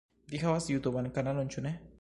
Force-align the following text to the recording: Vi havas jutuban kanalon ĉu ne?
Vi 0.31 0.39
havas 0.43 0.69
jutuban 0.71 1.11
kanalon 1.19 1.55
ĉu 1.57 1.69
ne? 1.69 1.79